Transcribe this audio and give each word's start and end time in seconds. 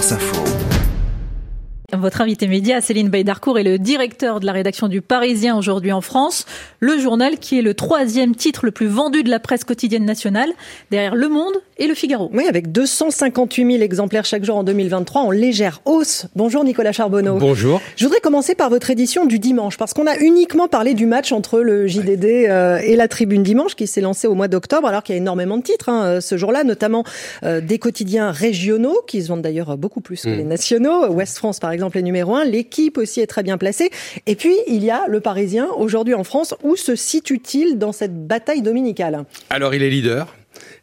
France 0.00 0.12
Info. 0.12 0.89
Votre 1.92 2.20
invité 2.20 2.46
média, 2.46 2.80
Céline 2.80 3.08
Baydarcourt, 3.08 3.58
est 3.58 3.62
le 3.62 3.78
directeur 3.78 4.40
de 4.40 4.46
la 4.46 4.52
rédaction 4.52 4.88
du 4.88 5.00
Parisien 5.00 5.56
aujourd'hui 5.56 5.92
en 5.92 6.00
France, 6.00 6.46
le 6.78 6.98
journal 6.98 7.38
qui 7.38 7.58
est 7.58 7.62
le 7.62 7.74
troisième 7.74 8.34
titre 8.34 8.64
le 8.64 8.70
plus 8.70 8.86
vendu 8.86 9.22
de 9.22 9.30
la 9.30 9.38
presse 9.38 9.64
quotidienne 9.64 10.04
nationale, 10.04 10.50
derrière 10.90 11.14
Le 11.14 11.28
Monde 11.28 11.54
et 11.78 11.86
Le 11.86 11.94
Figaro. 11.94 12.30
Oui, 12.32 12.46
avec 12.48 12.72
258 12.72 13.72
000 13.72 13.82
exemplaires 13.82 14.24
chaque 14.24 14.44
jour 14.44 14.56
en 14.56 14.64
2023, 14.64 15.22
en 15.22 15.30
légère 15.30 15.80
hausse. 15.84 16.26
Bonjour 16.36 16.64
Nicolas 16.64 16.92
Charbonneau. 16.92 17.36
Bonjour. 17.36 17.80
Je 17.96 18.04
voudrais 18.04 18.20
commencer 18.20 18.54
par 18.54 18.70
votre 18.70 18.90
édition 18.90 19.26
du 19.26 19.38
dimanche, 19.38 19.76
parce 19.76 19.92
qu'on 19.92 20.06
a 20.06 20.16
uniquement 20.18 20.68
parlé 20.68 20.94
du 20.94 21.06
match 21.06 21.32
entre 21.32 21.60
le 21.60 21.86
JDD 21.86 22.24
euh, 22.24 22.78
et 22.78 22.96
la 22.96 23.08
Tribune 23.08 23.42
Dimanche, 23.42 23.74
qui 23.74 23.86
s'est 23.86 24.00
lancé 24.00 24.26
au 24.26 24.34
mois 24.34 24.48
d'octobre, 24.48 24.88
alors 24.88 25.02
qu'il 25.02 25.14
y 25.14 25.18
a 25.18 25.20
énormément 25.20 25.58
de 25.58 25.62
titres 25.62 25.88
hein, 25.88 26.04
euh, 26.04 26.20
ce 26.20 26.36
jour-là, 26.36 26.64
notamment 26.64 27.04
euh, 27.42 27.60
des 27.60 27.78
quotidiens 27.78 28.30
régionaux, 28.30 29.00
qui 29.06 29.22
se 29.22 29.28
vendent 29.28 29.42
d'ailleurs 29.42 29.76
beaucoup 29.76 30.00
plus 30.00 30.22
que 30.22 30.30
Mm. 30.30 30.36
les 30.36 30.44
nationaux. 30.44 31.08
Ouest 31.08 31.36
France, 31.36 31.58
par 31.58 31.70
exemple, 31.72 31.79
est 31.88 32.02
numéro 32.02 32.34
un. 32.34 32.44
L'équipe 32.44 32.98
aussi 32.98 33.20
est 33.20 33.26
très 33.26 33.42
bien 33.42 33.58
placée. 33.58 33.90
Et 34.26 34.36
puis, 34.36 34.54
il 34.66 34.84
y 34.84 34.90
a 34.90 35.06
le 35.08 35.20
Parisien, 35.20 35.68
aujourd'hui 35.76 36.14
en 36.14 36.24
France. 36.24 36.54
Où 36.62 36.76
se 36.76 36.94
situe-t-il 36.94 37.78
dans 37.78 37.92
cette 37.92 38.26
bataille 38.26 38.62
dominicale? 38.62 39.24
Alors, 39.48 39.74
il 39.74 39.82
est 39.82 39.90
leader. 39.90 40.34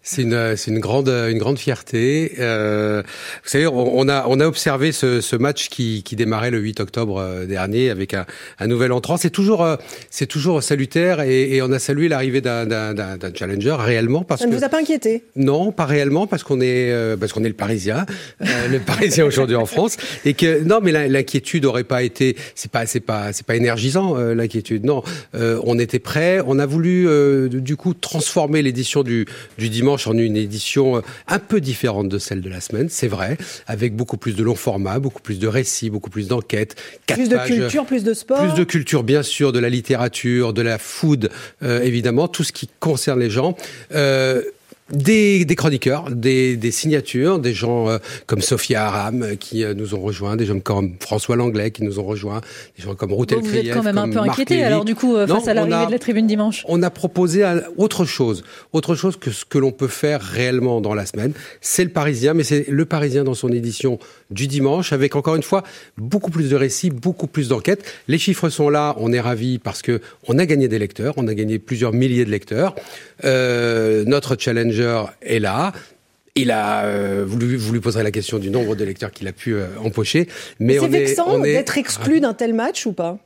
C'est 0.03 0.21
une, 0.23 0.55
c'est 0.55 0.71
une 0.71 0.79
grande, 0.79 1.09
une 1.09 1.37
grande 1.37 1.57
fierté. 1.59 2.33
Euh, 2.39 3.03
vous 3.43 3.49
savez, 3.49 3.67
on, 3.67 3.97
on 3.99 4.07
a, 4.09 4.25
on 4.27 4.39
a 4.39 4.45
observé 4.47 4.91
ce, 4.91 5.21
ce 5.21 5.35
match 5.35 5.69
qui, 5.69 6.03
qui 6.03 6.15
démarrait 6.15 6.51
le 6.51 6.59
8 6.59 6.79
octobre 6.79 7.19
euh, 7.19 7.45
dernier 7.45 7.89
avec 7.89 8.13
un, 8.13 8.25
un 8.59 8.67
nouvel 8.67 8.91
entrant. 8.91 9.17
C'est 9.17 9.29
toujours, 9.29 9.63
euh, 9.63 9.75
c'est 10.09 10.25
toujours 10.27 10.63
salutaire 10.63 11.21
et, 11.21 11.55
et 11.55 11.61
on 11.61 11.71
a 11.71 11.79
salué 11.79 12.07
l'arrivée 12.07 12.41
d'un, 12.41 12.65
d'un, 12.65 12.93
d'un, 12.93 13.17
d'un 13.17 13.33
challenger 13.33 13.75
réellement 13.77 14.23
parce 14.23 14.41
Ça 14.41 14.47
ne 14.47 14.51
que 14.51 14.57
vous 14.57 14.63
a 14.63 14.69
pas 14.69 14.79
inquiété? 14.79 15.23
Non, 15.35 15.71
pas 15.71 15.85
réellement 15.85 16.27
parce 16.27 16.43
qu'on 16.43 16.61
est, 16.61 16.91
euh, 16.91 17.17
parce 17.17 17.33
qu'on 17.33 17.43
est 17.43 17.49
le 17.49 17.53
Parisien, 17.53 18.05
euh, 18.41 18.67
le 18.69 18.79
Parisien 18.79 19.25
aujourd'hui 19.27 19.55
en 19.55 19.65
France 19.65 19.97
et 20.25 20.33
que 20.33 20.63
non, 20.63 20.79
mais 20.81 20.91
la- 20.91 21.07
l'inquiétude 21.07 21.65
aurait 21.65 21.83
pas 21.83 22.03
été, 22.03 22.35
c'est 22.55 22.71
pas, 22.71 22.85
c'est 22.85 22.99
pas, 23.01 23.33
c'est 23.33 23.45
pas 23.45 23.55
énergisant 23.55 24.15
l'inquiétude. 24.17 24.85
Non, 24.85 25.03
Euh, 25.35 25.59
on 25.65 25.77
était 25.79 25.99
prêt. 25.99 26.39
On 26.45 26.59
a 26.59 26.65
voulu 26.65 27.07
euh, 27.07 27.47
du 27.49 27.75
coup 27.75 27.93
transformer 27.93 28.61
l'édition 28.61 29.03
du, 29.03 29.25
du 29.57 29.69
dimanche 29.77 30.07
en 30.07 30.17
une 30.17 30.35
édition 30.35 30.97
euh, 30.97 31.01
un 31.27 31.39
peu 31.39 31.61
différente 31.61 32.09
de 32.09 32.17
celle 32.17 32.41
de 32.41 32.49
la 32.49 32.61
semaine, 32.61 32.89
c'est 32.89 33.07
vrai, 33.07 33.37
avec 33.67 33.95
beaucoup 33.95 34.17
plus 34.17 34.35
de 34.35 34.43
long 34.43 34.55
format, 34.55 34.99
beaucoup 34.99 35.21
plus 35.21 35.37
de 35.37 35.47
récits, 35.47 35.89
beaucoup 35.89 36.09
plus 36.09 36.27
d'enquêtes, 36.27 36.75
Plus 37.05 37.29
de 37.29 37.35
pages, 37.35 37.47
culture, 37.47 37.85
plus 37.85 38.03
de 38.03 38.13
sport 38.13 38.39
plus 38.39 38.53
de 38.53 38.63
culture, 38.63 39.03
bien 39.03 39.23
sûr, 39.23 39.51
de 39.51 39.59
la 39.59 39.69
littérature, 39.69 40.53
de 40.53 40.61
la 40.63 40.79
food, 40.79 41.29
euh, 41.61 41.81
évidemment, 41.81 42.27
tout 42.27 42.43
ce 42.43 42.51
qui 42.51 42.67
concerne 42.79 43.19
les 43.19 43.29
gens. 43.29 43.55
Euh, 43.93 44.41
des, 44.91 45.45
des 45.45 45.55
chroniqueurs, 45.55 46.09
des, 46.11 46.55
des 46.55 46.71
signatures, 46.71 47.39
des 47.39 47.53
gens 47.53 47.89
euh, 47.89 47.97
comme 48.25 48.41
Sophia 48.41 48.85
Aram 48.85 49.21
euh, 49.21 49.35
qui 49.35 49.63
euh, 49.63 49.73
nous 49.73 49.95
ont 49.95 49.99
rejoints, 49.99 50.35
des 50.35 50.45
gens 50.45 50.59
comme 50.59 50.95
François 50.99 51.35
Langlais 51.35 51.71
qui 51.71 51.83
nous 51.83 51.99
ont 51.99 52.03
rejoints, 52.03 52.41
des 52.77 52.83
gens 52.83 52.95
comme 52.95 53.09
Bon, 53.09 53.17
vous 53.17 53.23
êtes 53.23 53.73
quand 53.73 53.83
même 53.83 53.97
un 53.97 54.09
peu 54.09 54.19
inquiété 54.19 54.63
alors 54.63 54.85
du 54.85 54.95
coup 54.95 55.15
euh, 55.15 55.27
Non, 55.27 55.35
face 55.35 55.47
à 55.47 55.53
l'arrivée 55.53 55.87
de 55.87 55.91
la 55.91 55.99
Tribune 55.99 56.27
Dimanche. 56.27 56.63
on 56.67 56.81
a 56.83 56.89
proposé 56.89 57.43
autre 57.77 58.05
chose, 58.05 58.43
autre 58.73 58.95
chose 58.95 59.17
que 59.17 59.31
ce 59.31 59.45
que 59.45 59.57
l'on 59.57 59.71
peut 59.71 59.87
faire 59.87 60.21
réellement 60.21 60.81
dans 60.81 60.93
la 60.93 61.05
semaine. 61.05 61.33
C'est 61.61 61.83
le 61.83 61.89
Parisien, 61.89 62.33
mais 62.33 62.43
c'est 62.43 62.65
le 62.69 62.85
Parisien 62.85 63.23
dans 63.23 63.33
son 63.33 63.49
édition 63.49 63.99
du 64.31 64.47
dimanche, 64.47 64.93
avec 64.93 65.15
encore 65.15 65.35
une 65.35 65.43
fois 65.43 65.63
beaucoup 65.97 66.31
plus 66.31 66.49
de 66.49 66.55
récits, 66.55 66.89
beaucoup 66.89 67.27
plus 67.27 67.49
d'enquêtes. 67.49 67.83
Les 68.07 68.17
chiffres 68.17 68.49
sont 68.49 68.69
là, 68.69 68.95
on 68.97 69.13
est 69.13 69.19
ravis 69.19 69.59
parce 69.59 69.81
que 69.81 70.01
on 70.27 70.37
a 70.37 70.45
gagné 70.45 70.67
des 70.67 70.79
lecteurs, 70.79 71.13
on 71.17 71.27
a 71.27 71.33
gagné 71.33 71.59
plusieurs 71.59 71.93
milliers 71.93 72.25
de 72.25 72.31
lecteurs. 72.31 72.75
Euh, 73.23 74.03
notre 74.05 74.35
est 74.79 75.39
là. 75.39 75.73
Il 76.35 76.51
a, 76.51 76.85
euh, 76.85 77.25
vous, 77.27 77.37
lui, 77.39 77.55
vous 77.55 77.73
lui 77.73 77.79
poserez 77.79 78.03
la 78.03 78.11
question 78.11 78.37
du 78.37 78.51
nombre 78.51 78.75
de 78.75 78.83
lecteurs 78.83 79.11
qu'il 79.11 79.27
a 79.27 79.31
pu 79.31 79.55
euh, 79.55 79.67
empocher, 79.83 80.27
mais 80.59 80.77
C'est 80.77 80.87
vexant 80.87 81.39
d'être 81.39 81.79
exclu 81.79 82.19
d'un 82.19 82.35
tel 82.35 82.53
match 82.53 82.85
ou 82.85 82.93
pas? 82.93 83.17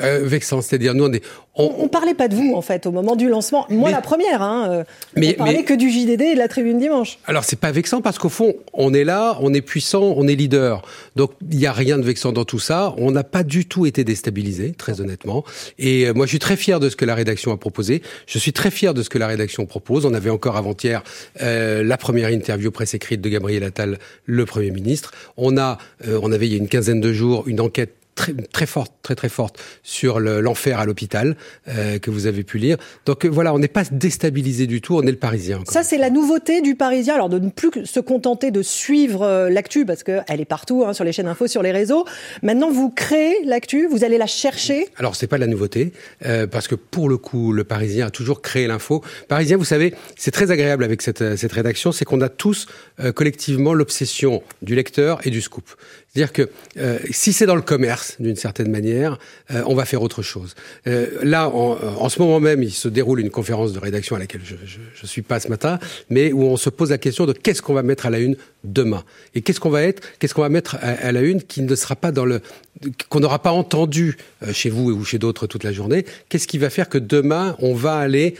Euh, 0.00 0.20
vexant, 0.24 0.60
c'est-à-dire 0.60 0.94
nous 0.94 1.04
on 1.04 1.12
est, 1.12 1.22
on, 1.54 1.74
on 1.78 1.88
parlait 1.88 2.14
pas 2.14 2.28
de 2.28 2.34
vous 2.34 2.52
en 2.54 2.60
fait 2.62 2.86
au 2.86 2.92
moment 2.92 3.16
du 3.16 3.28
lancement. 3.28 3.66
Moi 3.70 3.88
Mais- 3.88 3.94
la 3.94 4.02
première, 4.02 4.42
hein, 4.42 4.68
euh, 4.70 4.84
Mais- 5.16 5.34
on 5.34 5.38
parlait 5.38 5.54
mais- 5.58 5.64
que 5.64 5.74
du 5.74 5.90
JDD 5.90 6.20
et 6.22 6.34
de 6.34 6.38
la 6.38 6.48
Tribune 6.48 6.78
Dimanche. 6.78 7.18
Alors 7.26 7.44
c'est 7.44 7.58
pas 7.58 7.72
vexant 7.72 8.02
parce 8.02 8.18
qu'au 8.18 8.28
fond 8.28 8.54
on 8.74 8.92
est 8.92 9.04
là, 9.04 9.38
on 9.40 9.54
est 9.54 9.62
puissant, 9.62 10.14
on 10.16 10.28
est 10.28 10.34
leader. 10.34 10.82
Donc 11.16 11.32
il 11.50 11.58
y 11.58 11.66
a 11.66 11.72
rien 11.72 11.96
de 11.98 12.02
vexant 12.02 12.32
dans 12.32 12.44
tout 12.44 12.58
ça. 12.58 12.94
On 12.98 13.10
n'a 13.10 13.24
pas 13.24 13.42
du 13.42 13.64
tout 13.64 13.86
été 13.86 14.04
déstabilisé, 14.04 14.72
très 14.72 15.00
honnêtement. 15.00 15.44
Et 15.78 16.06
euh, 16.06 16.12
moi 16.14 16.26
je 16.26 16.30
suis 16.30 16.38
très 16.38 16.56
fier 16.56 16.78
de 16.80 16.88
ce 16.90 16.96
que 16.96 17.04
la 17.06 17.14
rédaction 17.14 17.52
a 17.52 17.56
proposé. 17.56 18.02
Je 18.26 18.38
suis 18.38 18.52
très 18.52 18.70
fier 18.70 18.92
de 18.92 19.02
ce 19.02 19.08
que 19.08 19.18
la 19.18 19.26
rédaction 19.26 19.64
propose. 19.66 20.04
On 20.04 20.12
avait 20.14 20.30
encore 20.30 20.56
avant-hier 20.56 21.02
euh, 21.42 21.82
la 21.82 21.96
première 21.96 22.30
interview 22.30 22.70
presse 22.70 22.92
écrite 22.94 23.20
de 23.22 23.28
Gabriel 23.30 23.64
Attal, 23.64 23.98
le 24.26 24.44
Premier 24.44 24.70
ministre. 24.70 25.12
On 25.38 25.56
a, 25.56 25.78
euh, 26.06 26.20
on 26.22 26.32
avait 26.32 26.46
il 26.46 26.52
y 26.52 26.54
a 26.54 26.58
une 26.58 26.68
quinzaine 26.68 27.00
de 27.00 27.12
jours 27.14 27.44
une 27.46 27.60
enquête 27.60 27.94
très, 28.16 28.32
très 28.32 28.66
forte, 28.66 28.92
très 29.02 29.14
très 29.14 29.28
forte 29.28 29.62
sur 29.84 30.18
le- 30.18 30.40
l'enfer 30.40 30.80
à 30.80 30.84
l'hôpital 30.86 31.36
euh, 31.68 32.00
que 32.00 32.10
vous 32.10 32.26
avez 32.26 32.42
pu 32.42 32.58
lire. 32.58 32.76
Donc 33.04 33.24
euh, 33.24 33.28
voilà, 33.28 33.54
on 33.54 33.60
n'est 33.60 33.68
pas 33.68 33.84
déstabilisé 33.92 34.66
du 34.66 34.80
tout. 34.80 34.96
On 34.96 35.02
est 35.02 35.10
le 35.12 35.16
Parisien. 35.16 35.62
Ça 35.68 35.84
c'est 35.84 35.98
la 35.98 36.10
nouveauté 36.10 36.62
du 36.62 36.74
Parisien. 36.74 37.14
Alors 37.14 37.28
de 37.28 37.38
ne 37.38 37.50
plus 37.50 37.70
se 37.84 38.00
contenter 38.00 38.50
de 38.50 38.62
suivre 38.62 39.22
euh, 39.22 39.50
l'actu 39.50 39.86
parce 39.86 40.02
que 40.02 40.18
elle 40.26 40.40
est 40.40 40.44
partout 40.46 40.84
hein, 40.84 40.92
sur 40.94 41.04
les 41.04 41.12
chaînes 41.12 41.28
info, 41.28 41.46
sur 41.46 41.62
les 41.62 41.72
réseaux. 41.72 42.04
Maintenant 42.42 42.70
vous 42.72 42.90
créez 42.90 43.44
l'actu, 43.44 43.86
vous 43.86 44.02
allez 44.02 44.18
la 44.18 44.26
chercher. 44.26 44.88
Alors 44.96 45.14
c'est 45.14 45.26
pas 45.28 45.36
de 45.36 45.42
la 45.42 45.46
nouveauté 45.46 45.92
euh, 46.24 46.46
parce 46.46 46.66
que 46.66 46.74
pour 46.74 47.08
le 47.08 47.18
coup 47.18 47.52
le 47.52 47.62
Parisien 47.64 48.06
a 48.06 48.10
toujours 48.10 48.40
créé 48.42 48.66
l'info. 48.66 49.04
Parisien, 49.28 49.56
vous 49.58 49.64
savez, 49.64 49.94
c'est 50.16 50.30
très 50.30 50.50
agréable 50.50 50.82
avec 50.84 51.02
cette, 51.02 51.20
euh, 51.22 51.36
cette 51.36 51.52
rédaction, 51.52 51.92
c'est 51.92 52.06
qu'on 52.06 52.22
a 52.22 52.28
tous 52.30 52.66
euh, 53.00 53.12
collectivement 53.12 53.74
l'obsession 53.74 54.42
du 54.62 54.74
lecteur 54.74 55.20
et 55.26 55.30
du 55.30 55.42
scoop. 55.42 55.64
C'est-à-dire 56.12 56.32
que 56.32 56.48
euh, 56.78 56.98
si 57.10 57.34
c'est 57.34 57.44
dans 57.44 57.56
le 57.56 57.60
commerce 57.62 58.15
d'une 58.20 58.36
certaine 58.36 58.70
manière, 58.70 59.18
euh, 59.50 59.62
on 59.66 59.74
va 59.74 59.84
faire 59.84 60.02
autre 60.02 60.22
chose. 60.22 60.54
Euh, 60.86 61.06
là, 61.22 61.48
en, 61.48 62.08
ce 62.08 62.20
moment 62.20 62.40
même, 62.40 62.62
il 62.62 62.72
se 62.72 62.88
déroule 62.88 63.20
une 63.20 63.30
conférence 63.30 63.72
de 63.72 63.78
rédaction 63.78 64.16
à 64.16 64.18
laquelle 64.18 64.42
je, 64.44 64.54
je 64.94 65.06
suis 65.06 65.22
pas 65.22 65.40
ce 65.40 65.48
matin, 65.48 65.78
mais 66.10 66.32
où 66.32 66.42
on 66.44 66.56
se 66.56 66.70
pose 66.70 66.90
la 66.90 66.98
question 66.98 67.26
de 67.26 67.32
qu'est-ce 67.32 67.62
qu'on 67.62 67.74
va 67.74 67.82
mettre 67.82 68.06
à 68.06 68.10
la 68.10 68.18
une 68.18 68.36
demain 68.64 69.04
et 69.34 69.42
qu'est-ce 69.42 69.60
qu'on 69.60 69.70
va 69.70 69.82
être, 69.82 70.02
qu'est-ce 70.18 70.34
qu'on 70.34 70.42
va 70.42 70.48
mettre 70.48 70.76
à, 70.80 71.12
la 71.12 71.20
une 71.22 71.42
qui 71.42 71.62
ne 71.62 71.74
sera 71.74 71.96
pas 71.96 72.12
dans 72.12 72.24
le 72.24 72.40
qu'on 73.08 73.20
n'aura 73.20 73.38
pas 73.38 73.52
entendu 73.52 74.18
euh, 74.42 74.52
chez 74.52 74.68
vous 74.68 74.90
ou 74.90 75.04
chez 75.04 75.18
d'autres 75.18 75.46
toute 75.46 75.64
la 75.64 75.72
journée. 75.72 76.04
Qu'est-ce 76.28 76.46
qui 76.46 76.58
va 76.58 76.68
faire 76.68 76.88
que 76.88 76.98
demain 76.98 77.56
on 77.60 77.74
va 77.74 77.96
aller 77.96 78.34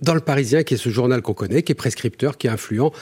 dans 0.00 0.14
le 0.14 0.20
Parisien, 0.20 0.62
qui 0.62 0.74
est 0.74 0.78
ce 0.78 0.88
journal 0.90 1.22
qu'on 1.22 1.34
connaît, 1.34 1.62
qui 1.62 1.72
est 1.72 1.74
prescripteur, 1.74 2.36
qui 2.38 2.46
est 2.46 2.50
influent. 2.50 2.92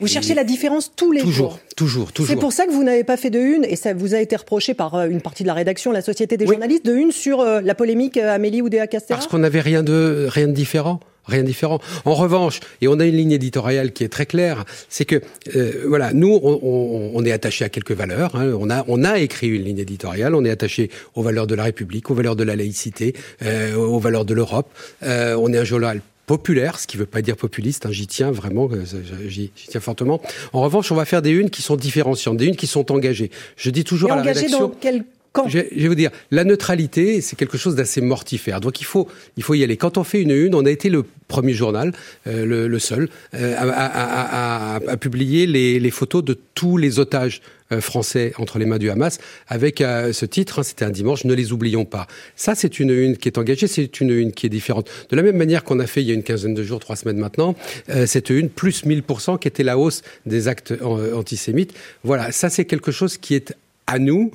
Vous 0.00 0.06
Et 0.06 0.10
cherchez 0.10 0.34
la 0.34 0.44
différence 0.44 0.92
tous 0.94 1.10
les 1.10 1.20
toujours, 1.22 1.50
jours. 1.52 1.58
toujours, 1.76 2.12
toujours. 2.12 2.32
C'est 2.34 2.40
pour 2.40 2.52
ça 2.52 2.66
que 2.66 2.70
vous 2.72 2.84
n'avez 2.84 3.02
pas 3.04 3.16
fait 3.16 3.30
de 3.30 3.40
une, 3.40 3.64
et 3.64 3.74
ça 3.76 3.94
vous 3.94 4.14
a 4.14 4.20
été 4.20 4.36
reproché 4.36 4.72
par 4.74 4.94
euh, 4.94 5.08
une 5.08 5.20
partie 5.20 5.42
de 5.42 5.48
la 5.48 5.54
rédaction, 5.54 5.90
la 5.90 6.02
Société 6.02 6.36
des 6.36 6.44
Oui. 6.44 6.52
journalistes, 6.52 6.84
de 6.86 6.94
une 6.94 7.10
sur 7.10 7.40
euh, 7.40 7.60
la 7.60 7.74
polémique 7.74 8.16
euh, 8.16 8.32
Amélie 8.34 8.62
Oudéa-Castéra 8.62 9.18
Parce 9.18 9.28
qu'on 9.28 9.38
n'avait 9.38 9.60
rien 9.60 9.82
de 9.82 10.26
rien 10.30 10.46
de 10.46 10.52
différent. 10.52 11.00
Rien 11.26 11.42
de 11.42 11.46
différent. 11.46 11.78
En 12.06 12.14
revanche, 12.14 12.60
et 12.80 12.88
on 12.88 12.98
a 13.00 13.04
une 13.04 13.14
ligne 13.16 13.32
éditoriale 13.32 13.92
qui 13.92 14.02
est 14.02 14.08
très 14.08 14.24
claire, 14.24 14.64
c'est 14.88 15.04
que 15.04 15.20
euh, 15.56 15.84
voilà, 15.86 16.14
nous 16.14 16.40
on, 16.42 16.58
on, 16.62 17.10
on 17.14 17.24
est 17.26 17.32
attaché 17.32 17.66
à 17.66 17.68
quelques 17.68 17.92
valeurs. 17.92 18.34
hein. 18.36 18.54
On 18.58 18.70
a 18.70 18.82
on 18.88 19.04
a 19.04 19.18
écrit 19.18 19.48
une 19.48 19.62
ligne 19.62 19.78
éditoriale. 19.80 20.34
On 20.34 20.42
est 20.46 20.50
attaché 20.50 20.90
aux 21.14 21.22
valeurs 21.22 21.46
de 21.46 21.54
la 21.54 21.64
République, 21.64 22.10
aux 22.10 22.14
valeurs 22.14 22.34
de 22.36 22.44
la 22.44 22.56
laïcité, 22.56 23.14
euh, 23.42 23.74
aux 23.74 23.98
valeurs 23.98 24.24
de 24.24 24.32
l'Europe. 24.32 24.70
Euh, 25.02 25.36
on 25.38 25.52
est 25.52 25.58
un 25.58 25.64
journal 25.64 26.00
populaire, 26.28 26.78
ce 26.78 26.86
qui 26.86 26.96
ne 26.96 27.00
veut 27.00 27.06
pas 27.06 27.22
dire 27.22 27.36
populiste, 27.36 27.86
hein, 27.86 27.90
j'y 27.90 28.06
tiens 28.06 28.30
vraiment, 28.30 28.68
euh, 28.70 28.84
j'y 29.26 29.50
tiens 29.50 29.80
fortement. 29.80 30.20
En 30.52 30.60
revanche, 30.60 30.92
on 30.92 30.94
va 30.94 31.06
faire 31.06 31.22
des 31.22 31.30
unes 31.30 31.50
qui 31.50 31.62
sont 31.62 31.74
différenciantes, 31.74 32.36
des 32.36 32.46
unes 32.46 32.56
qui 32.56 32.66
sont 32.66 32.92
engagées. 32.92 33.30
Je 33.56 33.70
dis 33.70 33.82
toujours 33.82 34.10
Et 34.10 34.12
à 34.12 34.16
la 34.16 34.22
rédaction, 34.22 34.60
dans 34.60 34.74
quel 34.78 35.04
camp 35.32 35.48
je, 35.48 35.58
vais 35.58 35.88
vous 35.88 35.94
dire, 35.94 36.10
la 36.30 36.44
neutralité, 36.44 37.20
c'est 37.20 37.36
quelque 37.36 37.58
chose 37.58 37.74
d'assez 37.74 38.00
mortifère. 38.00 38.60
Donc 38.60 38.80
il 38.80 38.84
faut, 38.84 39.08
il 39.36 39.42
faut 39.42 39.54
y 39.54 39.62
aller. 39.62 39.76
Quand 39.76 39.98
on 39.98 40.04
fait 40.04 40.20
une 40.22 40.30
une, 40.32 40.54
on 40.54 40.64
a 40.64 40.70
été 40.70 40.88
le 40.90 41.04
premier 41.28 41.52
journal, 41.52 41.92
euh, 42.26 42.44
le, 42.46 42.68
le 42.68 42.78
seul, 42.78 43.08
euh, 43.34 43.54
à, 43.56 43.62
à- 43.68 44.76
à- 44.76 44.92
à- 44.92 44.96
publier 44.96 45.46
les, 45.46 45.78
les 45.78 45.90
photos 45.90 46.24
de 46.24 46.36
tous 46.54 46.76
les 46.76 46.98
otages 46.98 47.40
euh, 47.70 47.80
français 47.82 48.32
entre 48.38 48.58
les 48.58 48.64
mains 48.64 48.78
du 48.78 48.88
Hamas, 48.88 49.18
avec 49.46 49.82
euh, 49.82 50.12
ce 50.14 50.24
titre, 50.24 50.60
hein, 50.60 50.62
c'était 50.62 50.86
un 50.86 50.90
dimanche, 50.90 51.24
ne 51.24 51.34
les 51.34 51.52
oublions 51.52 51.84
pas. 51.84 52.06
Ça, 52.34 52.54
c'est 52.54 52.80
une 52.80 52.90
une 52.90 53.16
qui 53.18 53.28
est 53.28 53.36
engagée, 53.36 53.66
c'est 53.66 54.00
une 54.00 54.10
une 54.10 54.32
qui 54.32 54.46
est 54.46 54.48
différente. 54.48 54.88
De 55.10 55.16
la 55.16 55.22
même 55.22 55.36
manière 55.36 55.64
qu'on 55.64 55.78
a 55.78 55.86
fait 55.86 56.00
il 56.02 56.08
y 56.08 56.10
a 56.10 56.14
une 56.14 56.22
quinzaine 56.22 56.54
de 56.54 56.62
jours, 56.62 56.80
trois 56.80 56.96
semaines 56.96 57.18
maintenant, 57.18 57.54
euh, 57.90 58.06
cette 58.06 58.30
une 58.30 58.48
plus 58.48 58.84
1000% 58.86 59.38
qui 59.38 59.48
était 59.48 59.64
la 59.64 59.76
hausse 59.76 60.00
des 60.24 60.48
actes 60.48 60.72
antisémites. 60.82 61.74
Voilà, 62.04 62.32
ça 62.32 62.48
c'est 62.48 62.64
quelque 62.64 62.90
chose 62.90 63.18
qui 63.18 63.34
est 63.34 63.54
à 63.86 63.98
nous, 63.98 64.32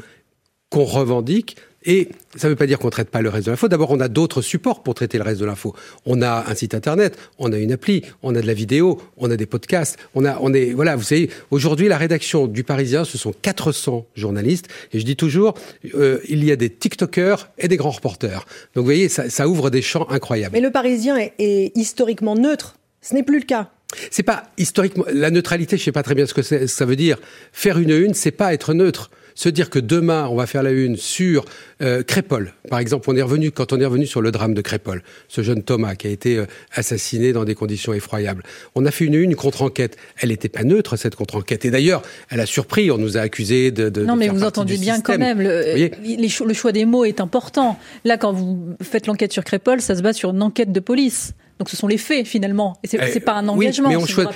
qu'on 0.74 0.86
revendique. 0.86 1.56
Et 1.86 2.10
ça 2.36 2.48
ne 2.48 2.54
veut 2.54 2.56
pas 2.56 2.66
dire 2.66 2.80
qu'on 2.80 2.90
traite 2.90 3.10
pas 3.10 3.22
le 3.22 3.30
reste 3.30 3.46
de 3.46 3.52
l'info. 3.52 3.68
D'abord, 3.68 3.92
on 3.92 4.00
a 4.00 4.08
d'autres 4.08 4.42
supports 4.42 4.82
pour 4.82 4.96
traiter 4.96 5.18
le 5.18 5.24
reste 5.24 5.40
de 5.40 5.46
l'info. 5.46 5.76
On 6.06 6.22
a 6.22 6.50
un 6.50 6.56
site 6.56 6.74
internet, 6.74 7.16
on 7.38 7.52
a 7.52 7.58
une 7.58 7.74
appli, 7.74 8.02
on 8.24 8.34
a 8.34 8.42
de 8.42 8.48
la 8.48 8.54
vidéo, 8.54 9.00
on 9.18 9.30
a 9.30 9.36
des 9.36 9.46
podcasts, 9.46 10.00
on 10.16 10.26
a, 10.26 10.40
on 10.42 10.54
est, 10.54 10.72
voilà, 10.72 10.96
vous 10.96 11.04
savez, 11.04 11.30
aujourd'hui, 11.52 11.90
la 11.90 11.98
rédaction 11.98 12.48
du 12.48 12.64
Parisien, 12.64 13.04
ce 13.04 13.18
sont 13.18 13.34
400 13.40 14.08
journalistes. 14.16 14.68
Et 14.94 15.00
je 15.00 15.06
dis 15.06 15.18
toujours, 15.18 15.54
euh, 15.94 16.20
il 16.28 16.44
y 16.44 16.52
a 16.52 16.56
des 16.56 16.72
TikTokers 16.72 17.50
et 17.60 17.68
des 17.68 17.78
grands 17.78 17.92
reporters. 17.92 18.46
Donc, 18.74 18.84
vous 18.84 18.86
voyez, 18.86 19.10
ça, 19.10 19.30
ça 19.30 19.48
ouvre 19.48 19.70
des 19.70 19.84
champs 19.84 20.08
incroyables. 20.10 20.54
Mais 20.54 20.62
le 20.62 20.72
Parisien 20.72 21.18
est, 21.18 21.34
est 21.38 21.78
historiquement 21.78 22.36
neutre. 22.36 22.78
Ce 23.02 23.14
n'est 23.14 23.24
plus 23.24 23.40
le 23.40 23.46
cas. 23.46 23.70
C'est 24.10 24.24
pas 24.24 24.44
historiquement 24.58 25.06
la 25.14 25.30
neutralité. 25.30 25.78
Je 25.78 25.84
sais 25.84 25.92
pas 25.92 26.02
très 26.02 26.16
bien 26.16 26.26
ce 26.26 26.34
que 26.34 26.42
ça 26.42 26.86
veut 26.86 26.96
dire. 26.96 27.20
Faire 27.52 27.78
une 27.78 27.92
une, 27.92 28.14
c'est 28.16 28.32
pas 28.32 28.54
être 28.54 28.74
neutre 28.74 29.12
se 29.36 29.50
dire 29.50 29.70
que 29.70 29.80
demain 29.80 30.28
on 30.30 30.36
va 30.36 30.46
faire 30.46 30.64
la 30.64 30.72
une 30.72 30.98
sur 30.98 31.46
euh, 31.82 32.04
Crépol, 32.04 32.54
par 32.70 32.80
exemple, 32.80 33.10
on 33.10 33.16
est 33.16 33.22
revenu 33.22 33.52
quand 33.52 33.74
on 33.74 33.80
est 33.80 33.86
revenu 33.86 34.06
sur 34.06 34.22
le 34.22 34.32
drame 34.32 34.54
de 34.54 34.62
Crépol, 34.62 35.02
ce 35.28 35.42
jeune 35.42 35.64
Thomas 35.64 35.96
qui 35.96 36.08
a 36.08 36.10
été 36.10 36.38
euh, 36.38 36.46
assassiné 36.74 37.34
dans 37.34 37.46
des 37.46 37.56
conditions 37.56 37.94
effroyables. 37.94 38.44
On 38.76 38.86
a 38.86 38.92
fait 38.92 39.06
une 39.06 39.14
une 39.24 39.36
contre-enquête. 39.36 39.98
Elle 40.18 40.30
n'était 40.30 40.50
pas 40.50 40.64
neutre 40.64 40.96
cette 40.98 41.16
contre-enquête. 41.16 41.66
Et 41.66 41.72
d'ailleurs, 41.72 42.02
elle 42.30 42.40
a 42.40 42.46
surpris. 42.46 42.92
On 42.92 42.98
nous 42.98 43.18
a 43.18 43.22
accusés 43.22 43.72
de. 43.72 43.90
de 43.90 44.04
non, 44.04 44.16
mais 44.16 44.28
vous 44.30 44.44
entendez 44.44 44.78
bien 44.78 45.02
quand 45.02 45.18
même. 45.18 45.42
Le, 45.42 45.90
le 46.46 46.54
choix 46.54 46.72
des 46.72 46.86
mots 46.86 47.06
est 47.06 47.22
important. 47.22 47.78
Là, 48.06 48.18
quand 48.18 48.34
vous 48.34 48.76
faites 48.82 49.08
l'enquête 49.08 49.34
sur 49.34 49.44
Crépol, 49.44 49.82
ça 49.82 49.96
se 49.96 50.02
base 50.02 50.16
sur 50.16 50.32
une 50.32 50.42
enquête 50.42 50.72
de 50.72 50.80
police. 50.80 51.34
Donc 51.60 51.70
ce 51.70 51.78
sont 51.78 51.88
les 51.88 51.98
faits 51.98 52.26
finalement. 52.28 52.78
Et 52.84 52.88
c'est 52.88 52.98
n'est 52.98 53.12
eh, 53.16 53.20
pas 53.20 53.34
un 53.34 53.48
engagement. 53.48 53.90
Oui, 53.90 53.96
mais 53.96 54.02
on 54.02 54.06
choisit. 54.06 54.34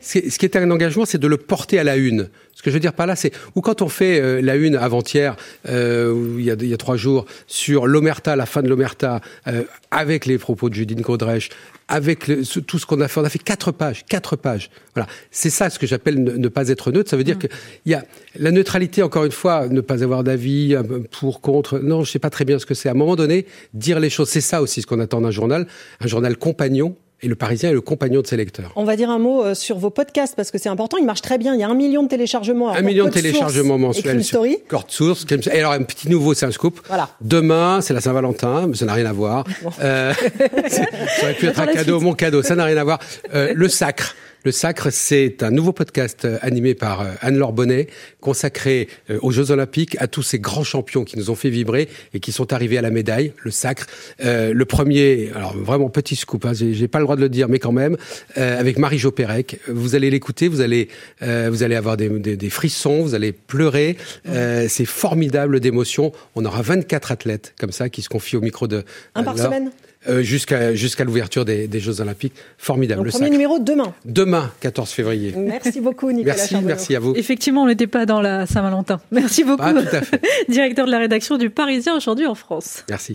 Si, 0.00 0.30
ce 0.30 0.38
qui 0.38 0.44
est 0.44 0.56
un 0.56 0.70
engagement, 0.70 1.04
c'est 1.04 1.18
de 1.18 1.26
le 1.26 1.36
porter 1.36 1.78
à 1.78 1.84
la 1.84 1.96
une. 1.96 2.28
Ce 2.56 2.62
que 2.62 2.70
je 2.70 2.74
veux 2.74 2.80
dire 2.80 2.94
par 2.94 3.06
là, 3.06 3.16
c'est 3.16 3.32
ou 3.54 3.60
quand 3.60 3.82
on 3.82 3.88
fait 3.88 4.18
euh, 4.18 4.40
la 4.40 4.56
une 4.56 4.76
avant-hier, 4.76 5.36
euh, 5.68 6.36
il, 6.38 6.44
y 6.44 6.50
a, 6.50 6.54
il 6.58 6.68
y 6.68 6.72
a 6.72 6.78
trois 6.78 6.96
jours, 6.96 7.26
sur 7.46 7.86
l'Omerta, 7.86 8.34
la 8.34 8.46
fin 8.46 8.62
de 8.62 8.68
l'Omerta, 8.68 9.20
euh, 9.46 9.64
avec 9.90 10.24
les 10.24 10.38
propos 10.38 10.70
de 10.70 10.74
Judine 10.74 11.02
Godrèche, 11.02 11.50
avec 11.88 12.30
tout 12.66 12.78
ce 12.78 12.86
qu'on 12.86 13.00
a 13.02 13.08
fait. 13.08 13.20
On 13.20 13.24
a 13.24 13.28
fait 13.28 13.38
quatre 13.38 13.72
pages, 13.72 14.06
quatre 14.08 14.36
pages. 14.36 14.70
Voilà, 14.94 15.06
c'est 15.30 15.50
ça 15.50 15.68
ce 15.68 15.78
que 15.78 15.86
j'appelle 15.86 16.22
ne, 16.22 16.48
pas 16.48 16.70
être 16.70 16.90
neutre. 16.92 17.10
Ça 17.10 17.18
veut 17.18 17.24
dire 17.24 17.36
mm. 17.36 17.40
que 17.40 17.46
il 17.84 17.92
y 17.92 17.94
a 17.94 18.04
la 18.38 18.50
neutralité. 18.50 19.02
Encore 19.02 19.24
une 19.24 19.32
fois, 19.32 19.68
ne 19.68 19.82
pas 19.82 20.02
avoir 20.02 20.24
d'avis 20.24 20.74
pour, 21.10 21.42
contre. 21.42 21.78
Non, 21.78 22.04
je 22.04 22.10
sais 22.10 22.18
pas 22.18 22.30
très 22.30 22.46
bien 22.46 22.58
ce 22.58 22.64
que 22.64 22.74
c'est. 22.74 22.88
À 22.88 22.92
un 22.92 22.94
moment 22.96 23.16
donné, 23.16 23.44
dire 23.74 24.00
les 24.00 24.10
choses, 24.10 24.30
c'est 24.30 24.40
ça 24.40 24.62
aussi 24.62 24.80
ce 24.80 24.86
qu'on 24.86 24.98
attend 24.98 25.20
d'un 25.20 25.30
journal, 25.30 25.66
un 26.00 26.06
journal 26.06 26.35
compagnon 26.36 26.94
et 27.22 27.28
le 27.28 27.34
Parisien 27.34 27.70
est 27.70 27.72
le 27.72 27.80
compagnon 27.80 28.20
de 28.20 28.26
ses 28.26 28.36
lecteurs. 28.36 28.72
On 28.76 28.84
va 28.84 28.94
dire 28.94 29.08
un 29.08 29.18
mot 29.18 29.42
euh, 29.42 29.54
sur 29.54 29.78
vos 29.78 29.88
podcasts 29.88 30.36
parce 30.36 30.50
que 30.50 30.58
c'est 30.58 30.68
important. 30.68 30.98
Ils 30.98 31.06
marchent 31.06 31.22
très 31.22 31.38
bien. 31.38 31.54
Il 31.54 31.60
y 31.60 31.62
a 31.62 31.68
un 31.68 31.74
million 31.74 32.02
de 32.02 32.08
téléchargements. 32.08 32.70
Un 32.70 32.82
million 32.82 33.06
de 33.06 33.10
téléchargements 33.10 33.78
mensuels. 33.78 34.22
Sur 34.22 34.44
Code 34.68 34.90
Source. 34.90 35.24
Et 35.52 35.58
alors 35.58 35.72
un 35.72 35.82
petit 35.82 36.10
nouveau, 36.10 36.34
c'est 36.34 36.44
un 36.44 36.50
scoop. 36.50 36.80
Voilà. 36.88 37.08
Demain, 37.22 37.80
c'est 37.80 37.94
la 37.94 38.02
Saint-Valentin, 38.02 38.66
mais 38.66 38.76
ça 38.76 38.84
n'a 38.84 38.92
rien 38.92 39.06
à 39.06 39.12
voir. 39.12 39.44
Euh, 39.80 40.12
ça 40.68 41.22
aurait 41.22 41.34
pu 41.34 41.46
être 41.46 41.60
un 41.60 41.66
cadeau, 41.66 42.00
mon 42.00 42.12
cadeau. 42.12 42.42
Ça 42.42 42.54
n'a 42.54 42.64
rien 42.64 42.76
à 42.76 42.84
voir. 42.84 42.98
Euh, 43.34 43.52
le 43.54 43.68
sacre. 43.68 44.14
Le 44.46 44.52
Sacre, 44.52 44.92
c'est 44.92 45.42
un 45.42 45.50
nouveau 45.50 45.72
podcast 45.72 46.24
euh, 46.24 46.38
animé 46.40 46.76
par 46.76 47.00
euh, 47.00 47.06
Anne-Laure 47.20 47.52
Bonnet, 47.52 47.88
consacré 48.20 48.86
euh, 49.10 49.18
aux 49.20 49.32
Jeux 49.32 49.50
Olympiques, 49.50 49.96
à 49.98 50.06
tous 50.06 50.22
ces 50.22 50.38
grands 50.38 50.62
champions 50.62 51.02
qui 51.02 51.18
nous 51.18 51.30
ont 51.30 51.34
fait 51.34 51.50
vibrer 51.50 51.88
et 52.14 52.20
qui 52.20 52.30
sont 52.30 52.52
arrivés 52.52 52.78
à 52.78 52.80
la 52.80 52.90
médaille, 52.90 53.32
le 53.42 53.50
Sacre. 53.50 53.88
le 54.20 54.64
premier, 54.64 55.32
alors 55.34 55.56
vraiment 55.56 55.88
petit 55.88 56.14
scoop, 56.14 56.44
hein, 56.44 56.52
j'ai 56.54 56.86
pas 56.86 57.00
le 57.00 57.06
droit 57.06 57.16
de 57.16 57.22
le 57.22 57.28
dire, 57.28 57.48
mais 57.48 57.58
quand 57.58 57.72
même, 57.72 57.96
avec 58.36 58.78
Marie-Jo 58.78 59.10
Pérec. 59.10 59.58
Vous 59.66 59.96
allez 59.96 60.10
l'écouter, 60.10 60.46
vous 60.46 60.60
allez, 60.60 60.90
vous 61.20 61.62
allez 61.64 61.74
avoir 61.74 61.96
des, 61.96 62.08
des, 62.08 62.50
frissons, 62.50 63.02
vous 63.02 63.14
allez 63.14 63.32
pleurer. 63.32 63.96
c'est 64.24 64.84
formidable 64.84 65.58
d'émotion. 65.58 66.12
On 66.36 66.44
aura 66.44 66.62
24 66.62 67.10
athlètes 67.10 67.54
comme 67.58 67.72
ça 67.72 67.88
qui 67.88 68.02
se 68.02 68.08
confient 68.08 68.36
au 68.36 68.42
micro 68.42 68.68
de. 68.68 68.84
Un 69.16 69.24
par 69.24 69.36
semaine 69.36 69.72
euh, 70.08 70.22
jusqu'à 70.22 70.74
jusqu'à 70.74 71.04
l'ouverture 71.04 71.44
des, 71.44 71.68
des, 71.68 71.80
Jeux 71.80 72.00
Olympiques. 72.00 72.34
Formidable. 72.58 73.04
le 73.04 73.10
premier 73.10 73.30
numéro 73.30 73.58
demain. 73.58 73.94
Demain, 74.04 74.50
14 74.60 74.90
février. 74.90 75.34
Merci 75.36 75.80
beaucoup, 75.80 76.10
Nicolas. 76.10 76.34
Merci, 76.36 76.56
merci 76.62 76.96
à 76.96 77.00
vous. 77.00 77.14
Effectivement, 77.16 77.62
on 77.62 77.66
n'était 77.66 77.86
pas 77.86 78.06
dans 78.06 78.20
la 78.20 78.46
Saint-Valentin. 78.46 79.00
Merci 79.10 79.44
beaucoup. 79.44 79.62
Ah, 79.64 79.72
tout 79.72 79.96
à 79.96 80.02
fait. 80.02 80.20
Directeur 80.48 80.86
de 80.86 80.90
la 80.90 80.98
rédaction 80.98 81.36
du 81.36 81.50
Parisien 81.50 81.96
aujourd'hui 81.96 82.26
en 82.26 82.34
France. 82.34 82.84
Merci. 82.88 83.14